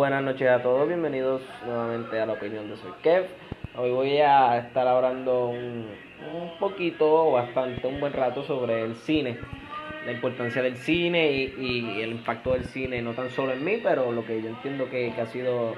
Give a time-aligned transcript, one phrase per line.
[0.00, 3.26] Buenas noches a todos, bienvenidos nuevamente a la opinión de Soy Kev.
[3.76, 5.84] Hoy voy a estar hablando un,
[6.34, 9.36] un poquito, bastante, un buen rato sobre el cine,
[10.06, 13.78] la importancia del cine y, y el impacto del cine, no tan solo en mí,
[13.82, 15.74] pero lo que yo entiendo que, que ha sido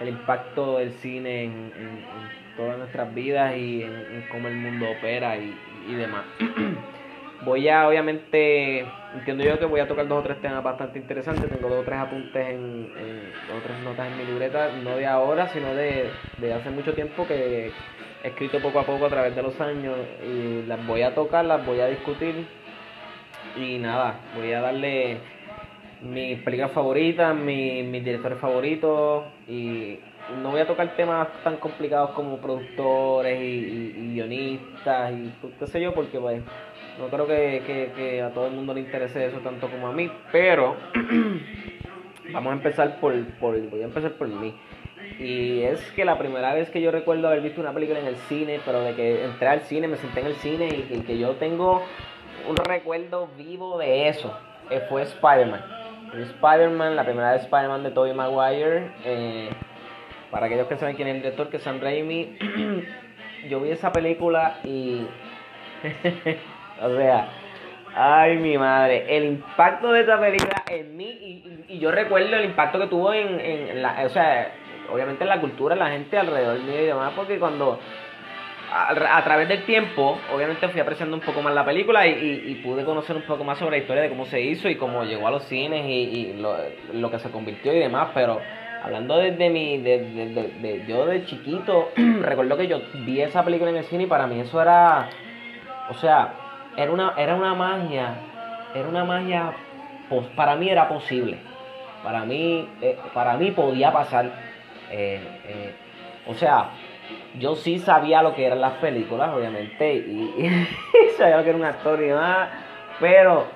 [0.00, 4.88] el impacto del cine en, en- todas nuestras vidas y en, en cómo el mundo
[4.88, 5.52] opera y,
[5.90, 6.22] y demás.
[7.40, 11.50] Voy a, obviamente, entiendo yo que voy a tocar dos o tres temas bastante interesantes.
[11.50, 14.96] Tengo dos o tres apuntes en, en- dos o tres notas en mi libreta, no
[14.96, 17.76] de ahora, sino de, de hace mucho tiempo que
[18.22, 21.44] he escrito poco a poco a través de los años y las voy a tocar,
[21.44, 22.46] las voy a discutir
[23.54, 25.20] y nada, voy a darle
[26.00, 32.10] mis películas favoritas, mi- mis directores favoritos y no voy a tocar temas tan complicados
[32.10, 36.42] como productores y, y- y guionistas y qué sé yo, porque pues
[36.98, 39.92] no creo que, que- que a todo el mundo le interese eso tanto como a
[39.92, 40.76] mí, pero
[42.30, 44.54] vamos a empezar por, por voy a empezar por mí.
[45.20, 48.16] Y es que la primera vez que yo recuerdo haber visto una película en el
[48.28, 51.18] cine, pero de que entré al cine, me senté en el cine y que, que
[51.18, 51.82] yo tengo
[52.48, 54.36] un recuerdo vivo de eso,
[54.70, 55.64] eh, fue Spider-Man.
[56.20, 58.88] Spider-Man, la primera de Spider-Man de Tobey Maguire.
[59.04, 59.50] eh,
[60.30, 62.36] para aquellos que saben quién es el director, que es Sam Raimi,
[63.48, 65.06] yo vi esa película y...
[66.82, 67.28] o sea,
[67.94, 72.78] ay mi madre, el impacto de esa película en mí y, yo recuerdo el impacto
[72.78, 74.04] que tuvo en, en la...
[74.04, 74.52] O sea,
[74.92, 77.80] obviamente en la cultura, la gente alrededor mío y demás, porque cuando...
[78.72, 83.14] A, través del tiempo, obviamente fui apreciando un poco más la película y, pude conocer
[83.14, 85.44] un poco más sobre la historia de cómo se hizo y cómo llegó a los
[85.44, 86.34] cines y,
[86.92, 88.40] lo, que se convirtió y demás, pero
[88.82, 93.70] hablando desde mi, de- de- de- yo de chiquito, recuerdo que yo vi esa película
[93.70, 95.08] en el cine y para mí eso era,
[95.88, 96.34] o sea,
[96.76, 98.14] era una, era una magia,
[98.74, 99.52] era una magia,
[100.08, 101.38] pos- para mí era posible,
[102.02, 104.26] para mí, eh, para mí podía pasar,
[104.90, 105.72] eh, eh,
[106.28, 106.70] o sea,
[107.38, 110.50] yo sí sabía lo que eran las películas, obviamente, y,
[111.16, 112.48] sabía lo que era un actor y demás,
[113.00, 113.46] pero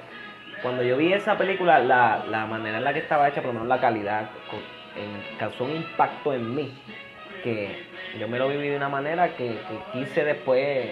[0.63, 3.53] cuando yo vi esa película, la, la manera en la que estaba hecha, por lo
[3.55, 4.29] menos la calidad,
[5.39, 6.71] causó un impacto en mí,
[7.43, 7.77] que
[8.19, 10.89] yo me lo viví de una manera que, que quise después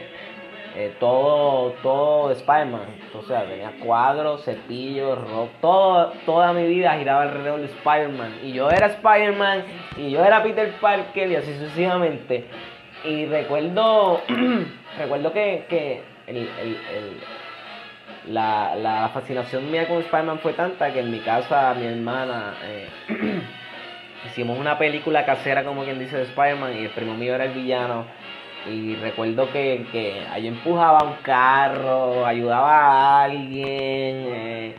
[0.77, 2.83] eh, todo, todo de Spider-Man,
[3.19, 8.53] o sea, tenía cuadros, cepillos, rock, todo, toda mi vida giraba alrededor de Spider-Man, y
[8.53, 9.65] yo era Spider-Man,
[9.97, 12.45] y yo era Peter Parker, y así sucesivamente,
[13.05, 14.21] y recuerdo,
[14.99, 17.21] recuerdo que, que el, el- el-
[18.35, 22.89] la, la fascinación mía con Spider-Man fue tanta que en mi casa mi hermana eh,
[24.27, 27.53] hicimos una película casera como quien dice de Spider-Man y el primo mío era el
[27.53, 28.05] villano
[28.71, 34.75] y recuerdo que, que yo empujaba un carro, ayudaba a alguien, eh,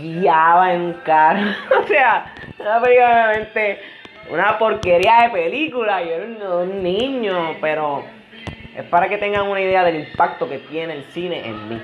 [0.00, 1.50] guiaba en un carro,
[1.82, 3.32] o sea, una película
[4.28, 8.04] una porquería de película, yo era un, un niño, pero
[8.76, 11.80] es para que tengan una idea del impacto que tiene el cine en mí,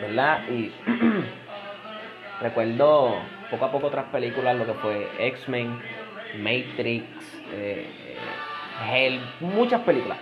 [0.00, 0.40] ¿verdad?
[0.48, 0.72] Y
[2.40, 3.16] recuerdo
[3.50, 5.80] poco a poco otras películas, lo que fue X-Men,
[6.38, 7.04] Matrix,
[7.52, 8.16] eh, eh,
[8.90, 10.18] Hell, muchas películas.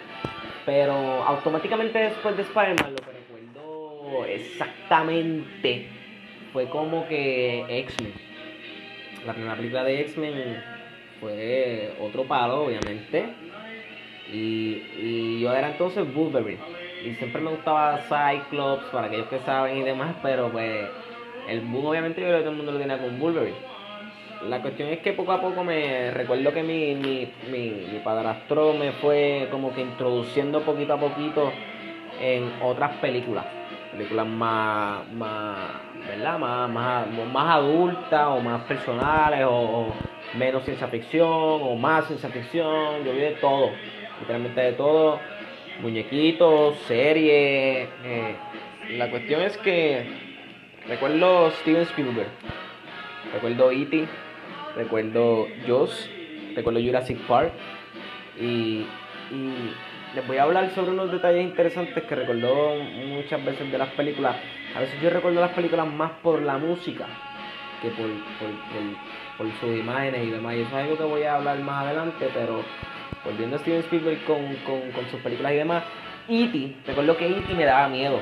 [0.65, 5.89] Pero automáticamente después de Spider-Man, lo que recuerdo exactamente
[6.53, 8.13] fue como que X-Men.
[9.27, 10.63] La primera película de X-Men
[11.21, 13.25] fue otro palo, obviamente.
[14.33, 16.61] Y, y yo era entonces Wolverine.
[17.05, 20.89] Y siempre me gustaba Cyclops, para aquellos que saben y demás, pero pues
[21.49, 23.72] el boom obviamente yo creo que todo el mundo lo tenía con Wolverine.
[24.49, 28.73] La cuestión es que poco a poco me recuerdo que mi, mi, mi, mi padrastro
[28.73, 31.53] me fue como que introduciendo poquito a poquito
[32.21, 33.45] en otras películas.
[33.93, 35.57] Películas más, más
[36.09, 36.39] ¿verdad?
[36.39, 39.93] Más, más, más adultas o más personales o,
[40.35, 43.05] menos ciencia ficción o más ciencia ficción.
[43.05, 43.71] Yo vi de todo,
[44.21, 45.21] literalmente de todo.
[45.81, 47.89] Muñequitos, series.
[48.05, 48.37] eh.
[48.91, 50.05] La cuestión es que
[50.89, 52.29] recuerdo Steven Spielberg,
[53.33, 54.07] recuerdo E.T.,
[54.77, 56.11] recuerdo Jaws,
[56.55, 57.53] recuerdo Jurassic Park
[58.41, 58.87] y,
[59.31, 59.73] y
[60.15, 62.77] les voy a hablar sobre unos detalles interesantes que recuerdo
[63.07, 64.37] muchas veces de las películas.
[64.75, 67.07] A veces yo recuerdo las películas más por la música
[67.81, 70.55] que por, por, por, por sus imágenes y demás.
[70.55, 72.63] Y eso es algo que voy a hablar más adelante, pero
[73.25, 75.85] volviendo a Steven Spielberg con, con, con sus películas y demás,
[76.29, 77.55] E.T., recuerdo que E.T.
[77.55, 78.21] me daba miedo.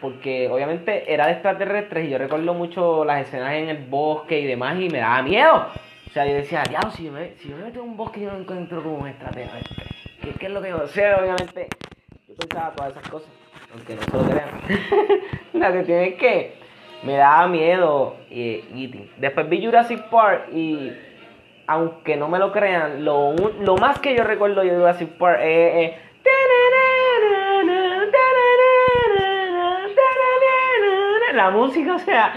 [0.00, 4.46] Porque obviamente era de extraterrestres y yo recuerdo mucho las escenas en el bosque y
[4.46, 5.66] demás y me daba miedo.
[6.06, 8.32] O sea, yo decía, diablo, si si yo me meto en un bosque y yo
[8.32, 9.86] no encuentro como un extraterrestre.
[10.22, 11.68] ¿Qué, ¿Qué es lo que yo O obviamente,
[12.28, 13.28] yo pensaba todas esas cosas,
[13.72, 15.20] aunque no se lo crean.
[15.52, 16.54] la cuestión es que
[17.02, 19.10] me daba miedo E.T.
[19.18, 20.92] Después vi Jurassic Park y
[21.66, 25.34] aunque no me lo crean, lo, lo más que yo recuerdo decir por...
[25.34, 25.98] Eh, eh,
[31.34, 32.34] la música, o sea,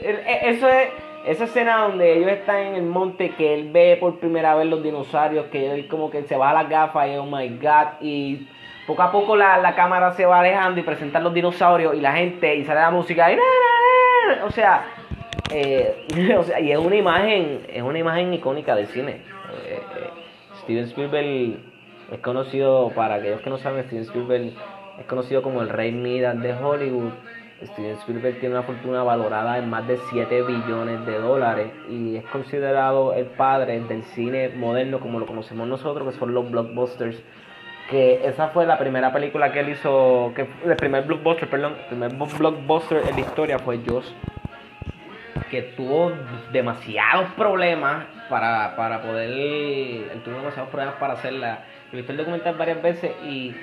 [0.00, 0.88] e, eso es
[1.26, 4.82] esa escena donde ellos están en el monte, que él ve por primera vez los
[4.82, 8.46] dinosaurios, que él como que se baja las gafas y oh my god, y
[8.86, 12.54] poco a poco la, cámara se va alejando y presentan los dinosaurios y la gente,
[12.54, 13.38] y sale la música, y
[14.44, 14.84] o sea,
[15.50, 16.06] eh,
[16.38, 19.12] o sea, y es una imagen, es una imagen icónica del cine.
[19.66, 20.10] Eh, eh,
[20.62, 21.58] Steven Spielberg
[22.12, 24.52] es conocido, para aquellos que no saben, Steven Spielberg
[24.98, 27.12] es conocido como el rey Midas de Hollywood
[27.62, 32.24] Steven Spielberg tiene una fortuna valorada en más de 7 billones de dólares y es
[32.26, 37.22] considerado el padre del cine moderno como lo conocemos nosotros, que son los blockbusters.
[37.90, 41.86] Que esa fue la primera película que él hizo, que el primer blockbuster, perdón, el
[41.86, 44.08] primer blockbuster en la historia fue Josh,
[45.50, 46.12] que tuvo
[46.50, 51.64] demasiados problemas para, para poder, él tuvo demasiados problemas para hacerla.
[51.92, 53.54] He visto el documental varias veces y,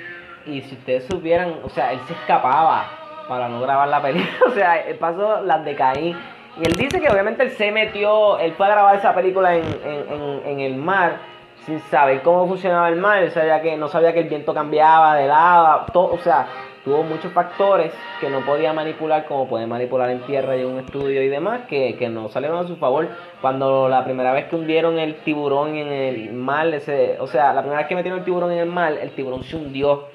[0.45, 3.00] y si ustedes supieran, o sea, él se escapaba
[3.31, 4.29] para no grabar la película.
[4.45, 6.17] o sea, él pasó las de Caín.
[6.59, 9.63] Y él dice que obviamente él se metió, él fue a grabar esa película en,
[9.85, 11.19] en, en, el mar
[11.65, 13.23] sin saber cómo funcionaba el mar.
[13.31, 15.85] Que, no sabía que el viento cambiaba de lado.
[15.93, 16.45] Todo, o sea,
[16.83, 20.79] tuvo muchos factores que no podía manipular como puede manipular en tierra y en un
[20.79, 23.07] estudio y demás que, que no salieron a su favor.
[23.39, 27.61] Cuando la primera vez que hundieron el tiburón en el mar, ese, o sea, la
[27.61, 30.07] primera vez que metieron el tiburón en el mar, el tiburón se hundió.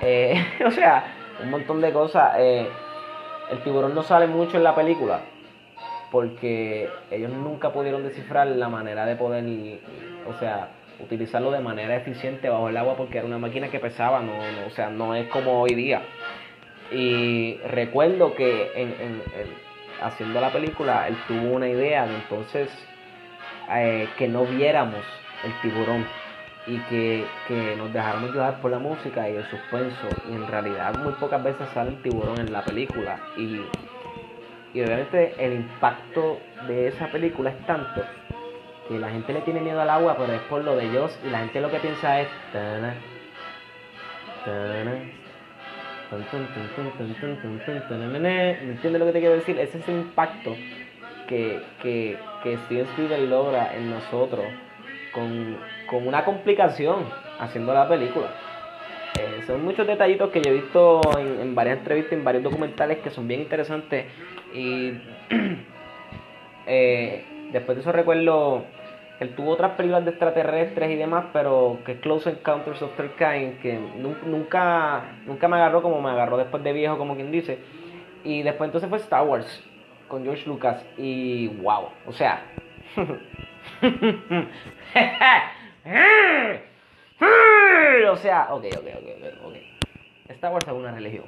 [0.00, 2.34] Eh, o sea, un montón de cosas.
[2.38, 2.68] Eh,
[3.50, 5.20] el tiburón no sale mucho en la película
[6.10, 9.44] porque ellos nunca pudieron descifrar la manera de poder,
[10.26, 14.20] o sea, utilizarlo de manera eficiente bajo el agua porque era una máquina que pesaba,
[14.20, 14.32] no,
[14.66, 16.02] o sea, no es como hoy día.
[16.90, 19.22] Y recuerdo que en,
[20.02, 22.68] haciendo la película él tuvo una idea de entonces
[23.72, 25.04] eh, que no viéramos
[25.44, 26.04] el tiburón
[26.66, 27.26] y que,
[27.76, 30.08] nos dejáramos llevar por la música y el suspenso.
[30.28, 33.18] Y en realidad muy pocas veces sale el tiburón en la película.
[33.36, 33.62] Y,
[34.74, 38.02] y obviamente el impacto de esa película es tanto
[38.88, 41.30] que la gente le tiene miedo al agua, pero es por lo de ellos y
[41.30, 42.28] la gente lo que piensa es...
[48.62, 49.58] ¿Me entiendes lo que te quiero decir?
[49.58, 50.56] Ese es el impacto
[51.28, 54.44] que, que, que Steven Spielberg logra en nosotros
[55.12, 55.58] con,
[55.88, 57.04] con una complicación
[57.38, 58.28] haciendo la película.
[59.18, 63.10] Eh, son muchos detallitos que yo he visto en, varias entrevistas, en varios documentales que
[63.10, 64.06] son bien interesantes.
[64.54, 64.92] Y
[66.66, 68.64] eh, después de eso recuerdo,
[69.18, 73.60] él tuvo otras películas de extraterrestres y demás, pero que Close Encounters of Third Kind,
[73.60, 73.78] que
[74.26, 77.58] nunca, nunca me agarró como me agarró después de viejo, como quien dice.
[78.22, 79.64] Y después entonces fue Star Wars
[80.08, 82.42] con George Lucas y wow, o sea...
[88.10, 89.06] o sea, ok, ok, ok,
[89.46, 89.56] ok.
[90.30, 91.24] Star Wars es una religión.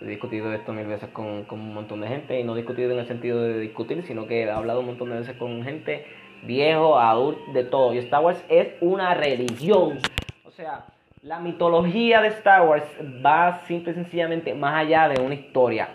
[0.00, 2.98] He discutido esto mil veces con, un montón de gente y no he discutido en
[2.98, 6.06] el sentido de discutir, sino que he hablado un montón de veces con gente
[6.42, 7.94] viejo, adulto, de todo.
[7.94, 10.00] Y Star Wars es una religión.
[10.44, 10.86] O sea,
[11.22, 12.84] la mitología de Star Wars
[13.24, 15.88] va simple y sencillamente más allá de una historia.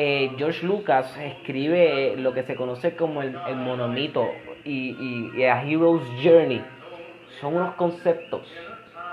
[0.00, 4.30] Eh, George Lucas escribe lo que se conoce como el, el monomito
[4.64, 6.62] y, y, A Hero's Journey
[7.40, 8.46] son unos conceptos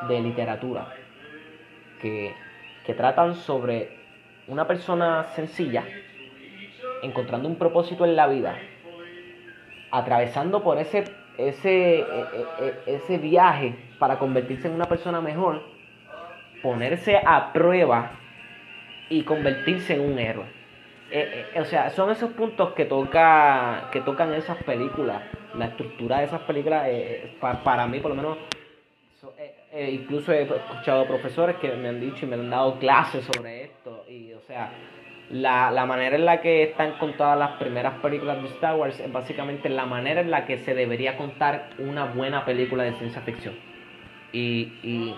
[0.07, 0.93] de literatura
[1.99, 2.35] que,
[2.85, 3.97] que tratan sobre
[4.47, 5.85] una persona sencilla
[7.01, 8.55] encontrando un propósito en la vida,
[9.89, 11.05] atravesando por ese,
[11.39, 15.63] ese, e, e, e, ese viaje para convertirse en una persona mejor,
[16.61, 18.11] ponerse a prueba
[19.09, 20.54] y convertirse en un héroe.
[21.11, 25.21] Eh, eh, o sea, son esos puntos que toca que tocan esas películas.
[25.53, 28.37] La estructura de esas películas, eh, para mí por lo menos,
[29.89, 34.05] incluso he escuchado profesores que me han dicho y me han dado clases sobre esto.
[34.09, 34.71] Y o sea,
[35.29, 39.11] la, la manera en la que están contadas las primeras películas de Star Wars es
[39.11, 43.55] básicamente la manera en la que se debería contar una buena película de ciencia ficción.
[44.33, 45.15] Y, y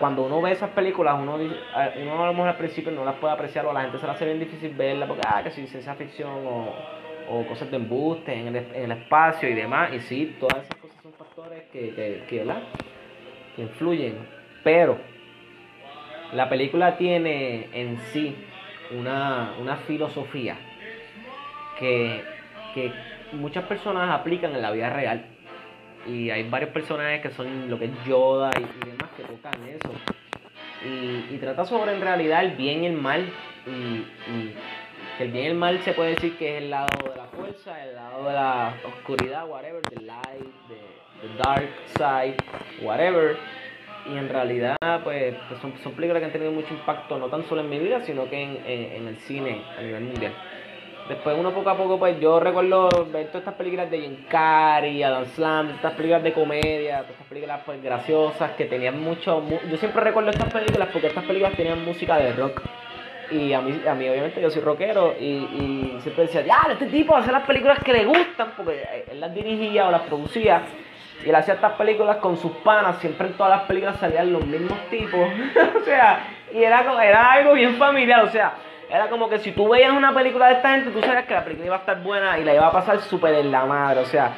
[0.00, 3.34] cuando uno ve esas películas, uno, uno a lo mejor al principio no las puede
[3.34, 5.94] apreciar o la gente se le hace bien difícil verlas porque, ah, que si ciencia
[5.94, 6.74] ficción o,
[7.28, 9.92] o cosas de embuste en el, en el, espacio y demás.
[9.92, 12.46] Y sí, todas esas cosas son factores que, que, que,
[13.56, 14.26] que influyen.
[14.64, 14.96] Pero
[16.32, 18.34] la película tiene en sí
[18.98, 20.56] una, una filosofía
[21.78, 22.22] que,
[22.74, 22.90] que
[23.32, 25.26] muchas personas aplican en la vida real
[26.06, 29.90] y hay varios personajes que son lo que es Yoda y, demás que tocan eso.
[30.84, 33.28] Y, trata sobre en realidad el bien y el mal.
[33.66, 34.04] Y,
[35.22, 37.84] el bien y el mal se puede decir que es el lado de la fuerza
[37.84, 42.36] el lado de la oscuridad, whatever, the light, the, dark side,
[42.82, 43.36] whatever.
[44.06, 47.44] Y en realidad, pues, pues son, son, películas que han tenido mucho impacto, no tan
[47.44, 50.32] solo en mi vida, sino que en, en, el cine a nivel mundial.
[51.08, 55.02] Después, uno poco a poco, pues yo recuerdo ver todas estas películas de Jim Carrey,
[55.02, 59.42] Adam Sandler, estas películas de comedia, todas estas películas pues graciosas que tenían mucho.
[59.68, 62.62] Yo siempre recuerdo estas películas porque estas películas tenían música de rock.
[63.30, 66.86] Y a mí, a mí obviamente, yo soy rockero y, y siempre decía, ya, este
[66.86, 70.62] tipo hace las películas que le gustan, porque él las dirigía o las producía.
[71.24, 74.44] Y él hacía estas películas con sus panas, siempre en todas las películas salían los
[74.44, 75.28] mismos tipos.
[75.80, 78.54] o sea, y era, era algo bien familiar, o sea,
[78.90, 81.44] era como que si tú veías una película de esta gente, tú sabías que la
[81.44, 84.04] película iba a estar buena y la iba a pasar súper en la madre, o
[84.04, 84.32] sea,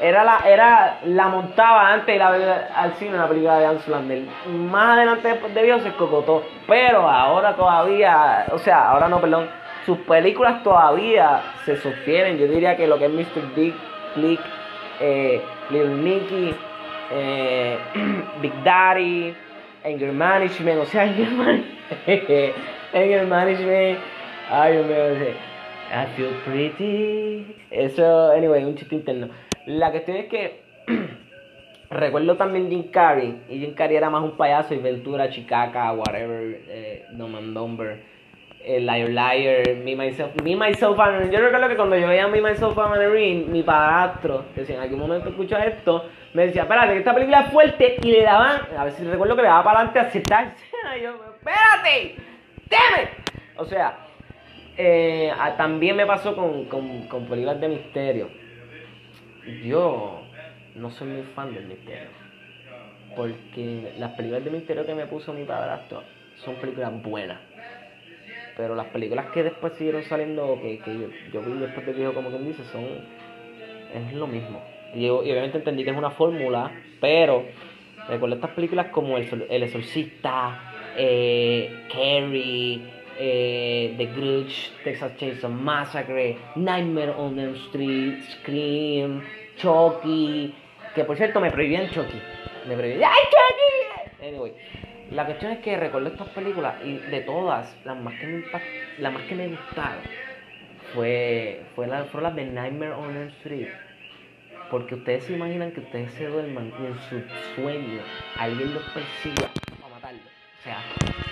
[0.00, 3.66] era la, era, la montaba antes de ir a ver al cine la película de
[3.66, 6.44] Hans Más adelante después de viejo se cocotó.
[6.66, 9.48] Pero ahora todavía, o sea, ahora no, perdón,
[9.84, 12.38] sus películas todavía se sostienen.
[12.38, 13.54] Yo diría que lo que es Mr.
[13.56, 13.74] Dick,
[14.14, 14.40] Click,
[15.00, 16.54] eh, Little Nicky,
[17.10, 17.78] eh,
[18.40, 19.34] Big Daddy,
[19.84, 22.54] Anger Management, o sea, Anger Management,
[22.92, 23.98] Anger Management,
[24.50, 25.34] ay, Dios mío,
[25.90, 27.56] I feel pretty.
[27.70, 29.28] Eso, anyway, un chiste interno.
[29.66, 30.62] La cuestión es que
[31.90, 36.60] recuerdo también Jim Carrey, y Jim Carrey era más un payaso, y Ventura, Chicaca, whatever,
[36.68, 38.02] eh, No Man Number,
[38.60, 41.30] eh, Liar Liar, Me Myself, Me Myself and.
[41.30, 44.80] Yo recuerdo que cuando yo veía Me Myself and Irene, mi padrastro, que si en
[44.80, 48.60] algún momento escucha esto, me decía, espérate, que esta película es fuerte, y le daban,
[48.76, 50.54] a ver si recuerdo que le daba para adelante a citar,
[50.96, 52.16] y yo, espérate,
[52.68, 53.10] deme.
[53.56, 53.98] O sea,
[54.76, 58.28] eh, también me pasó con, con, con películas de misterio
[59.64, 60.20] yo
[60.74, 62.08] no soy muy fan del misterio.
[63.16, 66.02] Porque las películas de misterio que me puso mi padrastro
[66.36, 67.38] son películas buenas.
[68.56, 72.30] Pero las películas que después siguieron saliendo, que, que yo, vi después de viejo, como
[72.30, 72.84] quien dice, son.
[73.94, 74.62] Es lo mismo.
[74.94, 76.70] Y, obviamente entendí que es una fórmula,
[77.00, 77.44] pero
[78.08, 80.60] recuerdo estas películas como El, el Exorcista,
[80.98, 82.82] eh, Carrie,
[83.18, 89.22] eh, The Grudge, Texas Chainsaw Massacre, Nightmare on Elm Street, Scream,
[89.56, 90.54] Chucky,
[90.94, 92.20] que por cierto me prohibían Chucky.
[92.66, 94.26] Me prohibían, ¡ay, Chucky!
[94.26, 94.52] Anyway,
[95.12, 98.44] la cuestión es que recuerdo estas películas y de todas, las más que me,
[98.98, 100.02] la más que me gustaron
[100.94, 103.68] fue, fue la, fueron las de Nightmare on Elm Street.
[104.70, 107.22] Porque ustedes se imaginan que ustedes se duerman y en su
[107.54, 108.00] sueño
[108.36, 109.57] alguien los persiga.
[110.58, 110.78] O sea,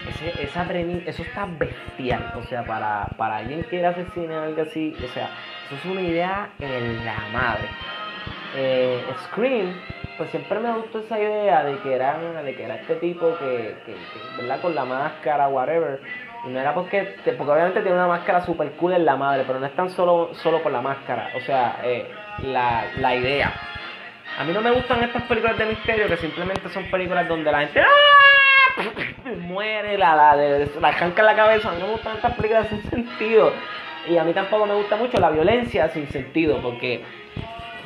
[0.09, 0.63] ese, esa
[1.07, 2.33] eso está bestial.
[2.37, 5.31] O sea, para, para alguien que quiera asesinar algo así, o sea,
[5.67, 7.69] eso es una idea en la madre
[8.57, 9.75] eh, Scream,
[10.17, 13.77] pues siempre me gustó esa idea de que era, de que era este tipo que,
[13.85, 13.95] que,
[14.39, 14.61] ¿verdad?
[14.61, 16.01] Con la máscara, whatever.
[16.45, 19.59] Y no era porque, porque obviamente tiene una máscara super cool en la madre, pero
[19.59, 22.09] no es tan solo, solo por la máscara, o sea, eh,
[22.45, 23.53] la, la idea.
[24.39, 27.61] A mí no me gustan estas películas de misterio que simplemente son películas donde la
[27.61, 28.16] gente ¡ah!
[29.41, 31.71] Muere, la, la, la arranca en la cabeza.
[31.71, 33.53] A mí no me gustan estas películas sin sentido.
[34.09, 37.03] Y a mí tampoco me gusta mucho la violencia sin sentido, porque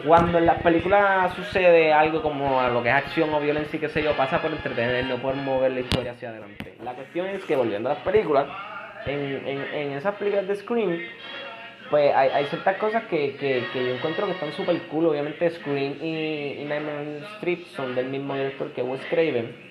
[0.06, 3.88] cuando en las películas sucede algo como lo que es acción o violencia y qué
[3.88, 6.74] sé yo, pasa por entretener, no por mover la historia hacia adelante.
[6.82, 8.46] La cuestión es que volviendo a las películas,
[9.06, 11.00] en, en, esas películas de Scream,
[11.88, 15.06] pues hay, hay ciertas cosas que, que, que, yo encuentro que están súper cool.
[15.06, 19.69] Obviamente Scream y, y Nightmare Street son del mismo director que Wes Craven.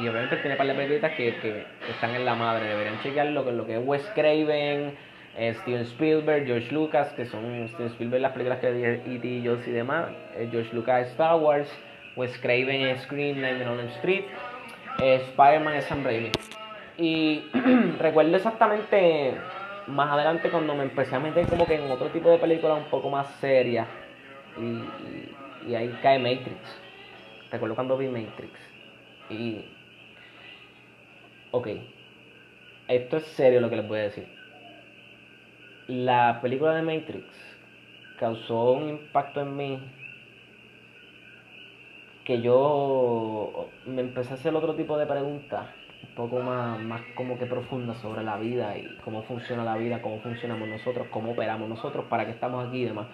[0.00, 2.66] Y obviamente tiene par de películas que, que, están en la madre.
[2.66, 4.94] Deberían chequear lo que, lo que es Wes Craven
[5.36, 9.26] eh, Steven Spielberg, George Lucas, que son Steven Spielberg las películas que dije E.T.
[9.26, 11.68] y y demás, eh, George Lucas Star Wars,
[12.16, 14.24] Wes Craven Scream, Nightmare on Street,
[15.00, 16.30] eh, Spider-Man es Sam Raimi.
[16.98, 17.44] Y
[17.98, 19.34] recuerdo exactamente
[19.86, 22.90] más adelante cuando me empecé a meter como que en otro tipo de películas un
[22.90, 23.88] poco más serias
[24.58, 26.78] y, y ahí cae Matrix.
[27.50, 28.52] Recuerdo cuando vi Matrix.
[29.30, 29.64] Y...
[31.52, 31.68] Ok.
[32.88, 34.42] Esto es serio lo que les voy a decir
[35.88, 37.26] la película de Matrix
[38.18, 39.78] causó un impacto en mí
[42.24, 45.66] que yo me empecé a hacer otro tipo de preguntas,
[46.02, 50.00] un poco más, más como que profundas sobre la vida y cómo funciona la vida,
[50.00, 53.08] cómo funcionamos nosotros, cómo operamos nosotros, para qué estamos aquí y demás.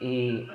[0.00, 0.46] Y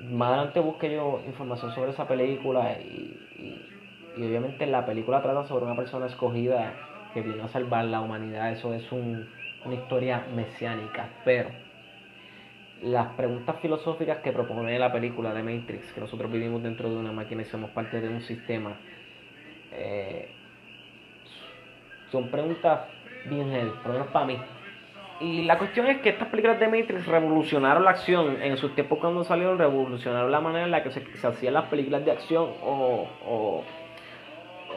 [0.00, 3.77] más adelante busqué yo información sobre esa película y, y
[4.24, 6.74] obviamente la película trata sobre una persona escogida
[7.14, 9.28] que vino a salvar la humanidad, eso es un
[9.64, 11.50] una historia mesiánica, pero
[12.82, 17.12] las preguntas filosóficas que propone la película de Matrix, que nosotros vivimos dentro de una
[17.12, 18.76] máquina y somos parte de un sistema,
[19.72, 20.28] eh,
[22.10, 22.82] son preguntas
[23.28, 24.38] bien heavy, por lo menos para mí.
[25.20, 28.40] y la cuestión es que estas películas de Matrix revolucionaron la acción.
[28.40, 32.04] En sus tiempos cuando salieron, revolucionaron la manera en la que se, hacían las películas
[32.04, 33.64] de acción o,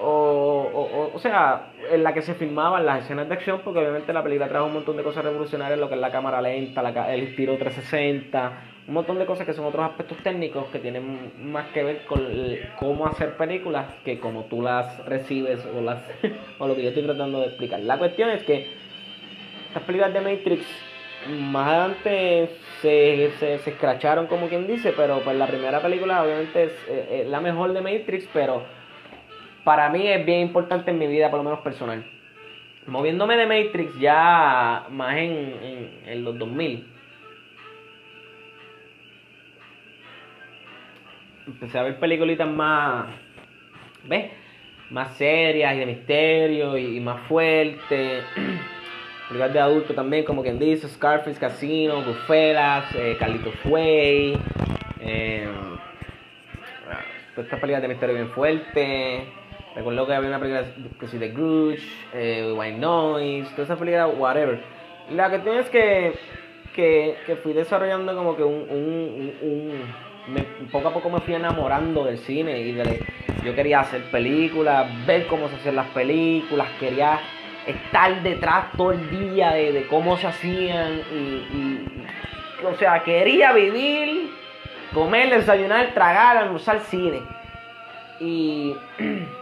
[0.02, 4.24] o, o, sea, en la que se filmaban las escenas de acción, porque obviamente la
[4.24, 7.36] película trajo un montón de cosas revolucionarias, lo que es la cámara lenta, la, el
[7.36, 8.52] tiro 360,
[8.88, 12.28] un montón de cosas que son otros aspectos técnicos que tienen más que ver con
[12.80, 16.00] cómo hacer películas que como tú las recibes o, las,
[16.60, 17.80] o lo que yo estoy tratando de explicar.
[17.82, 18.68] La cuestión es que
[19.68, 20.66] estas películas de Matrix
[21.28, 22.50] más adelante
[22.82, 27.40] se, se, escracharon como quien dice, pero pues la primera película obviamente eh, es, la
[27.40, 28.64] mejor de Matrix, pero
[29.64, 32.06] para mí es bien importante en mi vida, por lo menos personal.
[32.88, 36.88] Moviéndome de Matrix ya más en, en, en los 2000.
[41.48, 43.08] Empecé a ver películas más,
[44.06, 44.32] ¿ves?
[44.90, 48.24] Más serias y de misterio y, y más fuertes.
[49.28, 54.38] películas de adulto también, como quien dice, Scarface, Casino, Goodfellas, eh, Carlitos Way,
[55.00, 55.48] eh,
[57.38, 59.41] estas películas de misterio bien fuerte.
[59.76, 60.66] Recuerdo que había una película
[61.00, 64.62] que sí de Grudge, eh, White Noise, todas esas películas, whatever.
[65.12, 66.14] La que tienes que,
[66.76, 72.04] que, que fui desarrollando como que un, un, un, poco a poco me fui enamorando
[72.04, 73.02] del cine y de,
[73.44, 77.20] yo quería hacer películas, ver cómo se hacen las películas, quería
[77.66, 84.30] estar detrás todo el día de, cómo se hacían y, o sea, quería vivir,
[84.94, 87.22] comer, desayunar, tragar, almorzar cine.
[88.20, 88.76] Y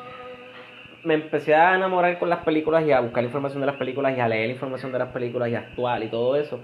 [1.04, 4.20] me empecé a enamorar con las películas y a buscar información de las películas y
[4.20, 6.60] a leer información de las películas y actual y todo eso.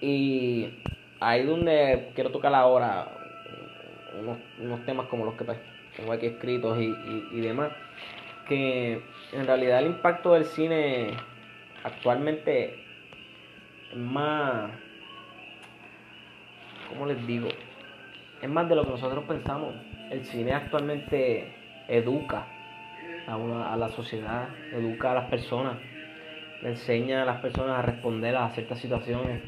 [0.00, 0.68] Y
[1.20, 3.08] ahí donde quiero tocar ahora
[4.58, 5.58] unos, temas como los que pues,
[5.96, 6.94] tengo aquí escritos y,
[7.32, 7.70] y demás
[8.48, 9.02] que
[9.32, 11.10] en realidad el impacto del cine
[11.84, 12.74] actualmente
[13.92, 14.70] es más,
[16.88, 17.48] ¿cómo les digo?
[18.40, 19.74] Es más de lo que nosotros pensamos.
[20.10, 21.54] El cine actualmente
[21.88, 22.46] educa
[23.26, 25.78] a, a la sociedad, educa a las personas,
[26.62, 29.42] le enseña a las personas a responder a ciertas situaciones,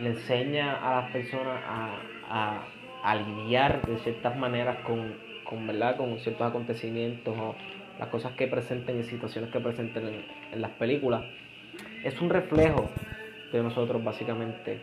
[0.00, 2.66] le enseña a las personas a,
[3.02, 5.96] a, lidiar de ciertas maneras con, con, ¿verdad?
[5.96, 7.54] con ciertos acontecimientos o
[7.98, 11.24] las cosas que presenten y situaciones que presenten en, las películas,
[12.04, 12.90] es un reflejo
[13.52, 14.80] de nosotros básicamente.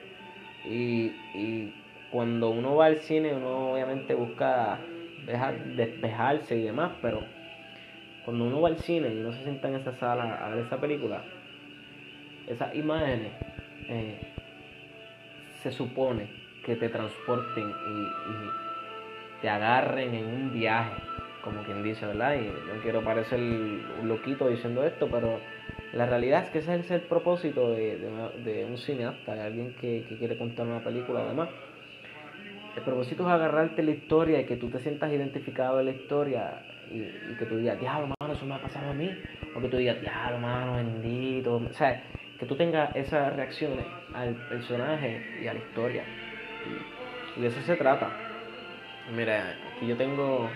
[0.66, 1.74] Y, y,
[2.12, 4.78] cuando uno va al cine, uno obviamente busca
[5.26, 7.24] dejar, despejarse y demás, pero
[8.26, 10.80] cuando uno va al cine y uno se sienta en esa sala a ver esa
[10.80, 11.24] película,
[12.48, 13.32] esas imágenes
[13.90, 14.20] eh,
[15.62, 16.28] se supone
[16.66, 18.64] que te transporten y,
[19.42, 21.02] te agarren en un viaje
[21.44, 22.36] como quien dice, ¿verdad?
[22.36, 25.42] Y no quiero parecer un loquito diciendo esto, pero
[25.92, 30.38] la realidad es que ese es el propósito de, un cineasta, de alguien que, quiere
[30.38, 31.50] contar una película además.
[32.78, 36.62] El propósito es agarrarte la historia y que tú te sientas identificado en la historia
[36.94, 39.10] y, que tú digas, diablo, mano, eso me ha pasado a mí.
[39.56, 41.56] O que tú digas, diablo, mano, bendito.
[41.56, 42.04] O sea,
[42.40, 46.04] que tú tengas esas reacciones al personaje y a la historia.
[47.36, 48.10] Y de eso se trata.
[49.16, 50.50] Mira, aquí yo tengo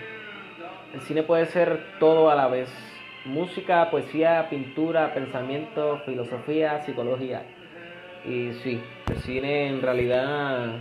[0.94, 2.72] el cine puede ser todo a la vez.
[3.26, 7.42] Música, poesía, pintura, pensamiento, filosofía, psicología.
[8.24, 10.76] Y sí, el cine en realidad,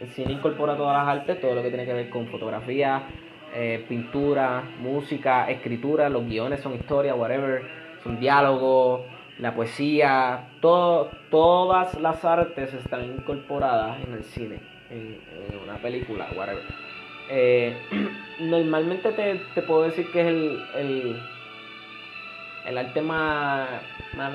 [0.00, 3.04] el cine incorpora todas las artes, todo lo que tiene que ver con fotografía,
[3.58, 7.62] eh, pintura, música, escritura, los guiones son historia, whatever,
[8.04, 9.06] son diálogos,
[9.38, 15.18] la poesía, todo, todas las artes están incorporadas en el cine, en,
[15.64, 16.64] una película, whatever.
[17.30, 17.74] Eh,
[18.40, 21.18] normalmente te, puedo decir que es el,
[22.76, 23.70] arte más,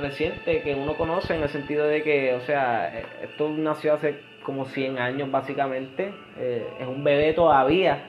[0.02, 4.20] reciente que uno conoce en el sentido de que, o sea, eh, esto nació hace
[4.42, 8.04] como 100 años básicamente, es un bebé todavía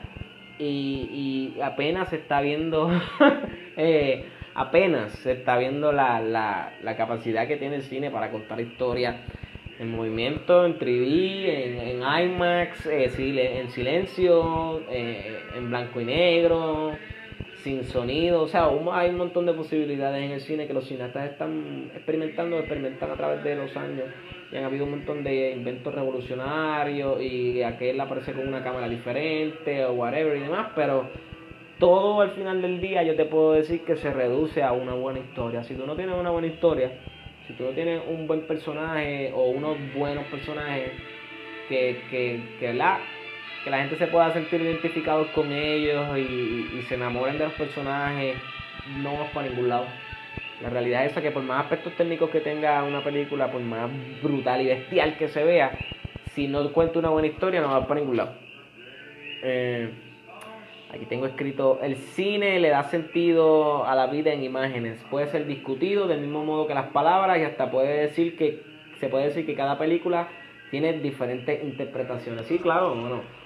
[0.59, 2.89] y, y apenas se está viendo,
[4.55, 9.15] apenas se está viendo la, la, la capacidad que tiene el cine para contar historias
[9.79, 11.45] en movimiento, en 3D,
[11.81, 13.11] en, IMAX, eh,
[13.59, 16.91] en silencio, eh, en blanco y negro,
[17.63, 18.41] sin sonido.
[18.41, 22.59] O sea, hay un montón de posibilidades en el cine que los cineastas están experimentando,
[22.59, 24.05] experimentan a través de los años.
[24.53, 29.83] Y han habido un montón de inventos revolucionarios y aquel aparece con una cámara diferente
[29.83, 31.09] o whatever y demás, pero
[31.79, 35.19] todo al final del día yo te puedo decir que se reduce a una buena
[35.19, 35.63] historia.
[35.63, 36.91] Si tú no tienes una buena historia,
[37.47, 40.91] si tú no tienes un buen personaje o unos buenos personajes
[41.67, 42.99] que, que, que, la,
[43.63, 48.35] que la gente se pueda sentir identificados con ellos y, se enamoren de los personajes,
[49.01, 49.87] no vas para ningún lado.
[50.61, 53.89] La realidad es esa que por más aspectos técnicos que tenga una película, por más
[54.21, 55.77] brutal y bestial que se vea,
[56.33, 58.33] si no cuenta una buena historia no va para ningún lado.
[59.43, 59.89] Eh,
[60.91, 65.03] aquí tengo escrito, el cine le da sentido a la vida en imágenes.
[65.09, 68.61] Puede ser discutido del mismo modo que las palabras y hasta puede decir que
[68.99, 70.29] se puede decir que cada película
[70.71, 72.45] tiene diferentes interpretaciones.
[72.45, 73.43] Sí, claro, bueno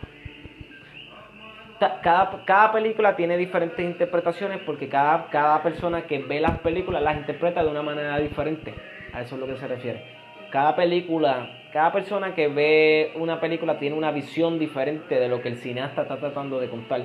[1.79, 7.17] cada, cada película tiene diferentes interpretaciones porque cada, cada persona que ve las películas las
[7.17, 8.73] interpreta de una manera diferente.
[9.13, 10.03] A eso es lo que se refiere.
[10.49, 15.49] Cada película, cada persona que ve una película tiene una visión diferente de lo que
[15.49, 17.01] el cineasta está tratando de contar.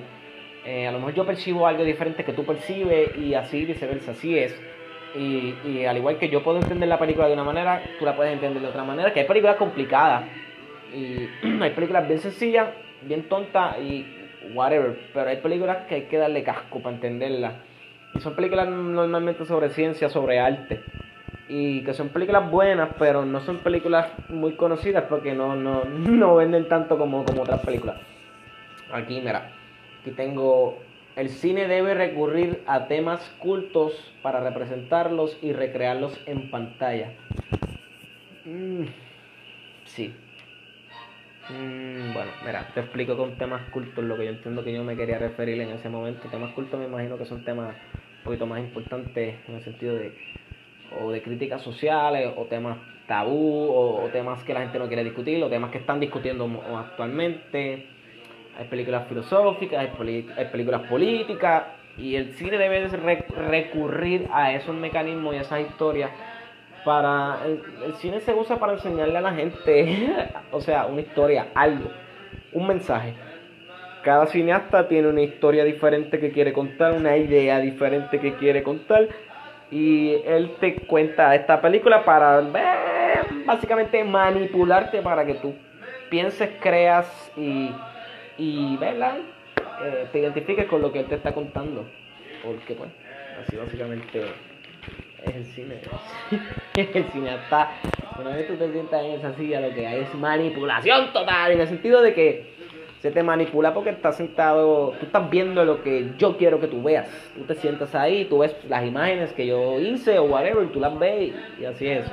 [0.65, 4.39] Eh, a lo mejor yo percibo algo diferente que tú percibes y así viceversa, así
[4.39, 4.61] es.
[5.15, 8.17] Y, y, al igual que yo puedo entender la película de una manera, tú la
[8.17, 10.25] puedes entender de otra manera, que hay películas complicadas
[10.95, 11.29] y
[11.61, 12.69] hay películas bien sencillas,
[13.03, 14.07] bien tontas y
[14.55, 17.55] whatever, pero hay películas que hay que darle casco para entenderlas.
[18.15, 20.83] Y son películas normalmente sobre ciencia, sobre arte.
[21.49, 26.37] Y que son películas buenas, pero no son películas muy conocidas porque no, no, no
[26.37, 27.97] venden tanto como, como otras películas.
[28.93, 29.53] Aquí, mira,
[30.01, 30.79] aquí tengo...
[31.15, 37.13] El cine debe recurrir a temas cultos para representarlos y recrearlos en pantalla.
[38.47, 38.85] Mm,
[39.85, 40.15] sí,
[41.49, 44.97] Mm, bueno, mira, te explico con temas cultos lo que yo entiendo que yo me
[44.97, 46.29] quería referir en ese momento.
[46.29, 47.75] Temas cultos me imagino que son temas
[48.19, 50.15] un poquito más importantes en el sentido de
[50.99, 55.43] o de críticas sociales o temas tabú o, temas que la gente no quiere discutir
[55.43, 57.87] o temas que están discutiendo actualmente.
[58.59, 61.65] Hay películas filosóficas, hay, películas políticas
[61.99, 66.11] y el cine debe recurrir a esos mecanismos y a esas historias
[66.85, 70.09] para el, cine se usa para enseñarle a la gente,
[70.51, 71.91] o sea, una historia, algo,
[72.53, 73.15] un mensaje.
[74.03, 79.09] Cada cineasta tiene una historia diferente que quiere contar, una idea diferente que quiere contar.
[79.71, 85.55] Y él te cuenta esta película para eh, básicamente manipularte para que tú
[86.11, 87.71] pienses, creas y,
[88.37, 89.19] y ¿verdad?
[89.85, 91.87] Eh, te identifiques con lo que él te está contando.
[92.45, 92.91] Porque pues,
[93.41, 94.21] así básicamente
[95.25, 95.81] es el cine.
[96.77, 97.73] el cine está.
[98.19, 101.61] Una vez tú te sientas en esa silla, lo que hay es manipulación total, en
[101.61, 102.53] el sentido de que
[103.01, 106.83] se te manipula porque estás sentado, tú estás viendo lo que yo quiero que tú
[106.83, 107.09] veas.
[107.37, 110.97] Tú te sientas ahí, tú ves las imágenes que yo hice o whatever, tú las
[110.99, 112.07] ves y así es.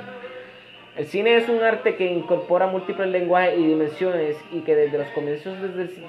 [0.96, 5.06] El cine es un arte que incorpora múltiples lenguajes y dimensiones y que desde los
[5.10, 5.56] comienzos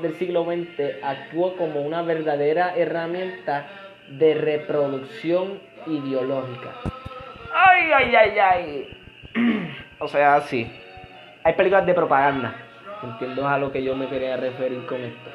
[0.02, 3.68] del siglo XX actúa como una verdadera herramienta
[4.10, 6.72] de reproducción ideológica.
[7.54, 8.98] Ay, ay, ay, ay.
[10.00, 10.72] o sea, sí.
[11.44, 12.56] Hay películas de propaganda.
[13.04, 15.30] Entiendo a lo que yo me quería referir con esto.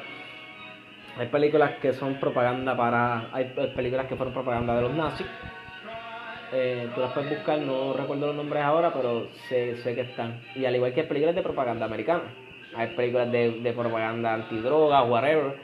[1.19, 3.29] Hay películas que son propaganda para.
[3.33, 5.27] Hay películas que fueron propaganda de los nazis.
[6.53, 10.39] Eh, tú las puedes buscar, no recuerdo los nombres ahora, pero sé, sé que están.
[10.55, 12.23] Y al igual que hay películas de propaganda americana.
[12.75, 15.55] Hay películas de, de propaganda antidroga, whatever.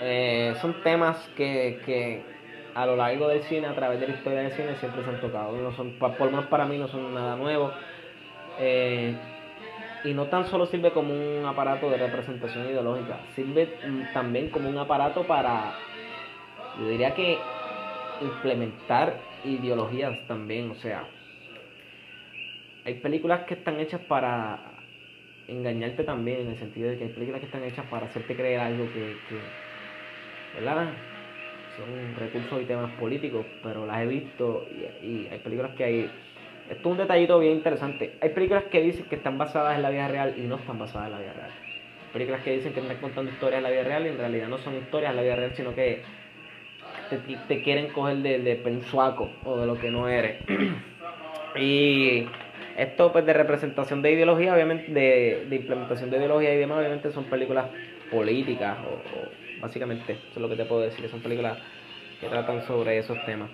[0.00, 2.22] Eh, son temas que, que
[2.78, 5.20] a lo largo del cine, a través de la historia del cine, siempre se han
[5.20, 5.56] tocado.
[5.56, 7.72] No son, por lo menos para mí no son nada nuevo.
[8.60, 9.16] Eh,
[10.04, 14.68] y no tan solo sirve como un aparato de representación ideológica, sirve mm, también como
[14.68, 15.74] un aparato para,
[16.78, 17.38] yo diría que
[18.22, 21.02] implementar ideologías también, o sea,
[22.84, 24.60] hay películas que están hechas para
[25.48, 28.60] engañarte también, en el sentido de que hay películas que están hechas para hacerte creer
[28.60, 29.40] algo que, que
[30.54, 31.07] ¿verdad?
[31.78, 34.66] Son recursos y temas políticos, pero las he visto
[35.02, 36.10] y, hay películas que hay...
[36.68, 38.18] Esto es un detallito bien interesante.
[38.20, 41.06] Hay películas que dicen que están basadas en la vida real y no están basadas
[41.06, 41.50] en la vida real.
[42.12, 44.58] películas que dicen que están contando historias en la vida real y en realidad no
[44.58, 46.02] son historias en la vida real, sino que
[47.48, 50.44] te, quieren coger de, de pensuaco o de lo que no eres.
[51.56, 52.26] y
[52.76, 57.10] esto pues de representación de ideología, obviamente, de, de, implementación de ideología y demás, obviamente
[57.12, 57.70] son películas
[58.10, 61.08] políticas o Básicamente, eso es lo que te puedo decir.
[61.08, 61.58] Son películas
[62.20, 63.50] que tratan sobre esos temas.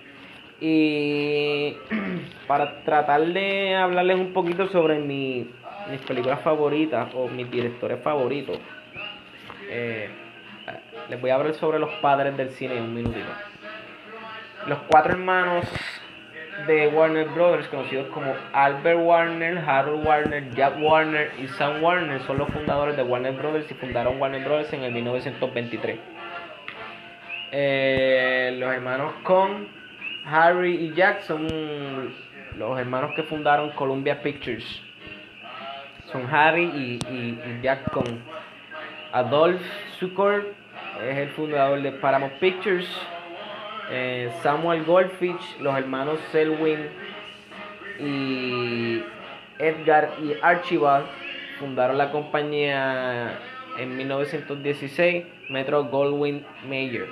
[0.59, 1.75] Y
[2.47, 5.49] para tratar de hablarles un poquito sobre mi,
[5.89, 8.59] mis películas favoritas o mis directores favoritos,
[9.69, 10.09] eh,
[11.09, 13.27] les voy a hablar sobre los padres del cine en un minutito.
[14.67, 15.65] Los cuatro hermanos
[16.67, 22.37] de Warner Brothers, conocidos como Albert Warner, Harold Warner, Jack Warner y Sam Warner, son
[22.37, 25.99] los fundadores de Warner Brothers y fundaron Warner Brothers en el 1923.
[27.51, 29.67] Eh, los hermanos Con,
[30.25, 32.13] Harry y Jack son
[32.57, 34.81] los hermanos que fundaron Columbia Pictures.
[36.11, 38.23] Son Harry y, Jack Con.
[39.11, 39.61] Adolf
[39.99, 40.53] Sukor
[41.07, 42.89] es el fundador de Paramount Pictures.
[43.91, 46.79] Eh, Samuel Goldfish, los hermanos Selwyn
[47.99, 49.03] y
[49.59, 51.05] Edgar y Archibald
[51.59, 53.39] fundaron la compañía
[53.77, 57.07] en 1916, Metro Goldwyn Mayer.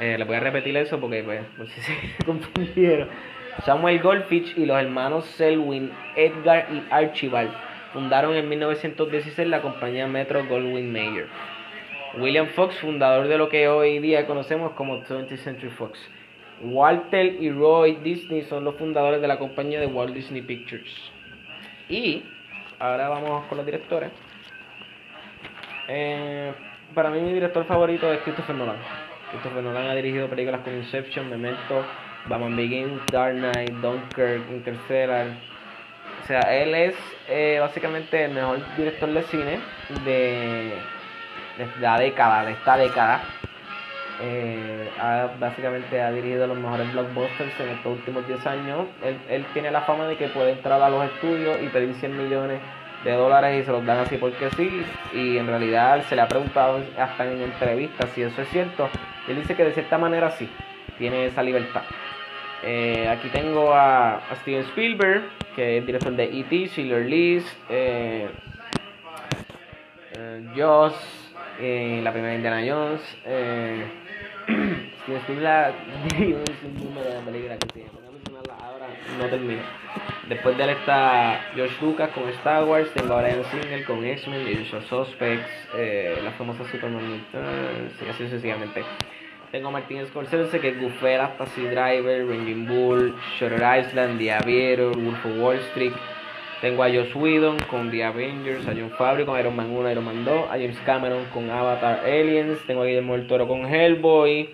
[0.00, 3.08] Eh, le voy a repetir eso porque pues, sé si se confundieron.
[3.64, 7.52] Samuel Goldfish y los hermanos Selwyn, Edgar y Archibald
[7.92, 11.28] fundaron en 1916 la compañía Metro Goldwyn Mayer.
[12.18, 15.98] William Fox, fundador de lo que hoy día conocemos como 20th Century Fox.
[16.62, 20.92] Walter y Roy Disney son los fundadores de la compañía de Walt Disney Pictures.
[21.88, 22.22] Y
[22.78, 24.10] ahora vamos con los directores.
[25.88, 26.52] Eh,
[26.94, 28.76] para mí mi director favorito es Christopher Nolan.
[29.30, 31.84] Christopher Nolan ha dirigido películas como Inception, Memento,
[32.28, 35.26] Batman Begins, Dark Knight, Dunkirk, Interstellar.
[36.22, 36.94] O sea, él es
[37.28, 39.58] eh, básicamente el mejor director de cine
[40.04, 40.72] de,
[41.58, 43.22] de la década, de esta década.
[44.20, 44.90] Eh,
[45.40, 48.86] básicamente ha dirigido los mejores blockbusters en estos últimos 10 años.
[49.02, 52.16] Él, él, tiene la fama de que puede entrar a los estudios y pedir 100
[52.16, 52.60] millones
[53.04, 54.84] de dólares y se los dan así porque sí.
[55.12, 58.88] Y en realidad se le ha preguntado hasta en entrevistas si eso es cierto.
[59.28, 60.48] Él dice que de cierta manera sí,
[60.98, 61.82] tiene esa libertad.
[62.62, 65.22] Eh, aquí tengo a, Steven Spielberg,
[65.54, 68.26] que es director de E.T., Schiller Lees, eh,
[70.16, 71.23] eh, Joss,
[71.58, 73.00] eh, la primera Indiana Jones.
[73.24, 73.84] Eh,
[74.48, 74.90] un
[76.84, 77.90] número de películas que tiene.
[78.62, 78.86] ahora,
[79.18, 79.62] no termino.
[80.28, 84.62] Después de él está George Lucas con Star Wars, tengo a Brian Singer con X-Men,
[84.62, 87.24] Usual Suspects, eh, la famosa Superman
[87.98, 88.82] sí, así sucesivamente.
[89.52, 94.96] Tengo a Martin Scorsese que es Goofera, Taxi Driver, Raging Bull, Shutter Island, The Aviator,
[94.96, 95.92] Wolf of Wall Street.
[96.64, 100.02] Tengo a Joss Whedon con The Avengers, a John Favreau con Iron Man 1, Iron
[100.02, 104.48] Man 2, a James Cameron con Avatar Aliens, tengo a Guillermo del Toro con Hellboy,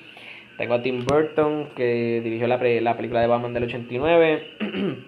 [0.58, 4.56] tengo a Tim Burton que dirigió la, la película de Batman del 89.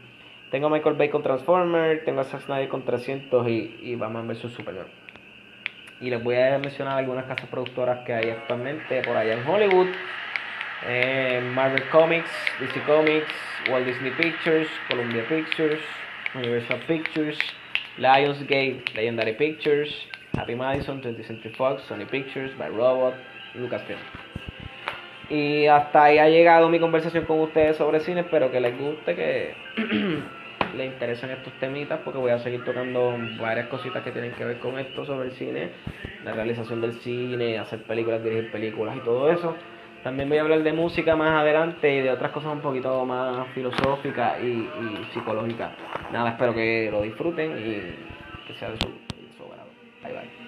[0.53, 4.29] Tengo a Michael Bay con Transformers, tengo a Zack Snyder con 300 y, y Batman
[4.29, 4.87] vs Superman.
[6.01, 9.88] Y les voy a mencionar algunas casas productoras que hay actualmente por allá en Hollywood.
[10.87, 13.33] Eh, Marvel Comics, DC Comics,
[13.71, 15.81] Walt Disney Pictures, Columbia Pictures,
[16.35, 17.38] Universal Pictures,
[17.99, 19.90] Lionsgate, Legendary Pictures,
[20.37, 23.14] Happy Madison, 20th Century Fox, Sony Pictures, By Robot,
[23.55, 23.99] Lucasfilm.
[25.29, 28.21] Y hasta ahí ha llegado mi conversación con ustedes sobre cine.
[28.21, 29.55] Espero que les guste, que
[30.77, 34.59] les interesen estos temitas, porque voy a seguir tocando varias cositas que tienen que ver
[34.59, 35.71] con esto sobre el cine,
[36.25, 39.57] la realización del cine, hacer películas, dirigir películas y todo eso.
[40.03, 43.47] También voy a hablar de música más adelante y de otras cosas un poquito más
[43.55, 44.69] filosóficas y,
[45.12, 45.71] psicológicas.
[46.12, 49.69] Nada, espero que lo disfruten y que sea de su, de su agrado.
[50.03, 50.42] Bye bye.